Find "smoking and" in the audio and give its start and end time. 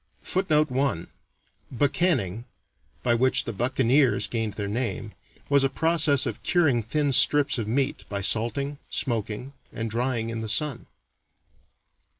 8.89-9.91